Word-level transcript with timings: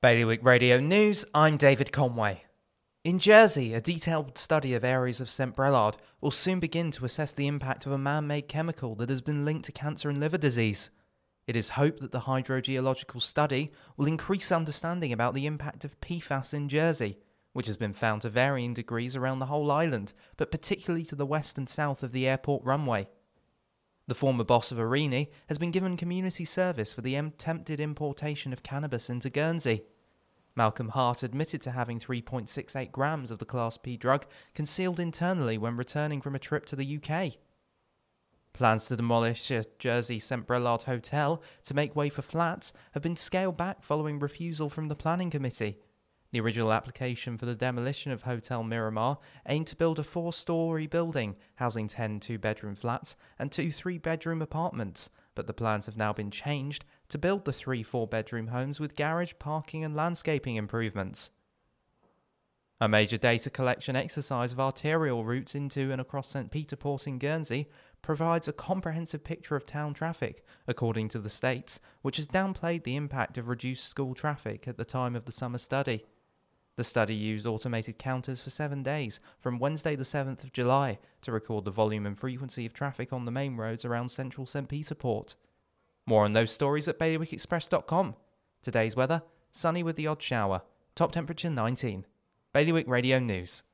Bailiwick 0.00 0.44
Radio 0.44 0.78
News, 0.78 1.24
I'm 1.34 1.56
David 1.56 1.90
Conway. 1.90 2.44
In 3.02 3.18
Jersey, 3.18 3.74
a 3.74 3.80
detailed 3.80 4.38
study 4.38 4.72
of 4.74 4.84
areas 4.84 5.20
of 5.20 5.28
St. 5.28 5.56
Brelade 5.56 5.96
will 6.20 6.30
soon 6.30 6.60
begin 6.60 6.92
to 6.92 7.04
assess 7.04 7.32
the 7.32 7.48
impact 7.48 7.84
of 7.84 7.90
a 7.90 7.98
man 7.98 8.28
made 8.28 8.46
chemical 8.46 8.94
that 8.94 9.10
has 9.10 9.20
been 9.20 9.44
linked 9.44 9.64
to 9.64 9.72
cancer 9.72 10.08
and 10.08 10.18
liver 10.18 10.38
disease. 10.38 10.90
It 11.48 11.56
is 11.56 11.70
hoped 11.70 12.00
that 12.00 12.12
the 12.12 12.20
hydrogeological 12.20 13.20
study 13.20 13.72
will 13.96 14.06
increase 14.06 14.52
understanding 14.52 15.12
about 15.12 15.34
the 15.34 15.46
impact 15.46 15.84
of 15.84 16.00
PFAS 16.00 16.54
in 16.54 16.68
Jersey, 16.68 17.18
which 17.52 17.66
has 17.66 17.76
been 17.76 17.92
found 17.92 18.22
to 18.22 18.30
varying 18.30 18.74
degrees 18.74 19.16
around 19.16 19.40
the 19.40 19.46
whole 19.46 19.72
island, 19.72 20.12
but 20.36 20.52
particularly 20.52 21.04
to 21.06 21.16
the 21.16 21.26
west 21.26 21.58
and 21.58 21.68
south 21.68 22.04
of 22.04 22.12
the 22.12 22.28
airport 22.28 22.62
runway. 22.62 23.08
The 24.08 24.14
former 24.14 24.42
boss 24.42 24.72
of 24.72 24.78
Aurigny 24.78 25.28
has 25.48 25.58
been 25.58 25.70
given 25.70 25.98
community 25.98 26.46
service 26.46 26.94
for 26.94 27.02
the 27.02 27.14
attempted 27.14 27.78
importation 27.78 28.54
of 28.54 28.62
cannabis 28.62 29.10
into 29.10 29.28
Guernsey. 29.28 29.82
Malcolm 30.56 30.88
Hart 30.88 31.22
admitted 31.22 31.60
to 31.60 31.72
having 31.72 32.00
3.68 32.00 32.90
grams 32.90 33.30
of 33.30 33.38
the 33.38 33.44
Class 33.44 33.76
B 33.76 33.98
drug 33.98 34.24
concealed 34.54 34.98
internally 34.98 35.58
when 35.58 35.76
returning 35.76 36.22
from 36.22 36.34
a 36.34 36.38
trip 36.38 36.64
to 36.66 36.74
the 36.74 36.98
UK. 36.98 37.34
Plans 38.54 38.86
to 38.86 38.96
demolish 38.96 39.50
a 39.50 39.66
Jersey 39.78 40.18
St. 40.18 40.46
Brelade 40.46 40.84
hotel 40.84 41.42
to 41.64 41.74
make 41.74 41.94
way 41.94 42.08
for 42.08 42.22
flats 42.22 42.72
have 42.92 43.02
been 43.02 43.14
scaled 43.14 43.58
back 43.58 43.82
following 43.82 44.18
refusal 44.18 44.70
from 44.70 44.88
the 44.88 44.96
planning 44.96 45.28
committee. 45.28 45.76
The 46.30 46.40
original 46.40 46.74
application 46.74 47.38
for 47.38 47.46
the 47.46 47.54
demolition 47.54 48.12
of 48.12 48.20
Hotel 48.20 48.62
Miramar 48.62 49.16
aimed 49.46 49.66
to 49.68 49.76
build 49.76 49.98
a 49.98 50.04
four 50.04 50.34
story 50.34 50.86
building 50.86 51.36
housing 51.54 51.88
10 51.88 52.20
two 52.20 52.36
bedroom 52.36 52.74
flats 52.74 53.16
and 53.38 53.50
two 53.50 53.72
three 53.72 53.96
bedroom 53.96 54.42
apartments, 54.42 55.08
but 55.34 55.46
the 55.46 55.54
plans 55.54 55.86
have 55.86 55.96
now 55.96 56.12
been 56.12 56.30
changed 56.30 56.84
to 57.08 57.16
build 57.16 57.46
the 57.46 57.52
three 57.52 57.82
four 57.82 58.06
bedroom 58.06 58.48
homes 58.48 58.78
with 58.78 58.94
garage, 58.94 59.32
parking, 59.38 59.84
and 59.84 59.96
landscaping 59.96 60.56
improvements. 60.56 61.30
A 62.78 62.90
major 62.90 63.16
data 63.16 63.48
collection 63.48 63.96
exercise 63.96 64.52
of 64.52 64.60
arterial 64.60 65.24
routes 65.24 65.54
into 65.54 65.90
and 65.90 66.00
across 66.00 66.28
St. 66.28 66.50
Peter 66.50 66.76
Port 66.76 67.06
in 67.06 67.18
Guernsey 67.18 67.70
provides 68.02 68.46
a 68.46 68.52
comprehensive 68.52 69.24
picture 69.24 69.56
of 69.56 69.64
town 69.64 69.94
traffic, 69.94 70.44
according 70.66 71.08
to 71.08 71.18
the 71.18 71.30
States, 71.30 71.80
which 72.02 72.18
has 72.18 72.28
downplayed 72.28 72.84
the 72.84 72.96
impact 72.96 73.38
of 73.38 73.48
reduced 73.48 73.88
school 73.88 74.14
traffic 74.14 74.68
at 74.68 74.76
the 74.76 74.84
time 74.84 75.16
of 75.16 75.24
the 75.24 75.32
summer 75.32 75.58
study. 75.58 76.04
The 76.78 76.84
study 76.84 77.16
used 77.16 77.44
automated 77.44 77.98
counters 77.98 78.40
for 78.40 78.50
seven 78.50 78.84
days, 78.84 79.18
from 79.40 79.58
Wednesday 79.58 79.96
the 79.96 80.04
7th 80.04 80.44
of 80.44 80.52
July, 80.52 81.00
to 81.22 81.32
record 81.32 81.64
the 81.64 81.72
volume 81.72 82.06
and 82.06 82.16
frequency 82.16 82.64
of 82.66 82.72
traffic 82.72 83.12
on 83.12 83.24
the 83.24 83.32
main 83.32 83.56
roads 83.56 83.84
around 83.84 84.10
central 84.10 84.46
St. 84.46 84.68
Peter 84.68 84.94
Port. 84.94 85.34
More 86.06 86.24
on 86.24 86.34
those 86.34 86.52
stories 86.52 86.86
at 86.86 86.96
bailiwickexpress.com. 87.00 88.14
Today's 88.62 88.94
weather 88.94 89.24
sunny 89.50 89.82
with 89.82 89.96
the 89.96 90.06
odd 90.06 90.22
shower, 90.22 90.62
top 90.94 91.10
temperature 91.10 91.50
19. 91.50 92.06
Bailiwick 92.52 92.86
Radio 92.86 93.18
News. 93.18 93.64